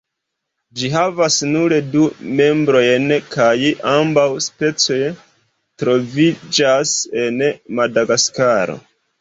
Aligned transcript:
Ĝi 0.77 0.87
havas 0.93 1.35
nur 1.49 1.75
du 1.95 2.05
membrojn 2.39 3.05
kaj 3.35 3.51
ambaŭ 3.91 4.25
specioj 4.47 4.99
troviĝas 5.85 6.97
en 7.27 7.41
Madagaskaro. 7.83 8.81